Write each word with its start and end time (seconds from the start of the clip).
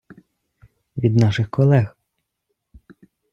від 0.97 1.15
наших 1.15 1.49
колег. 1.51 1.95